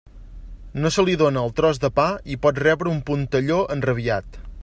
[0.83, 4.43] No se li dóna el tros de pa i pot rebre un puntelló enrabiat.